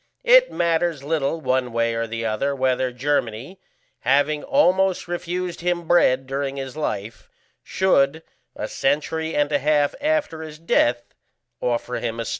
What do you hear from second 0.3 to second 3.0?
matters little one way or the other whether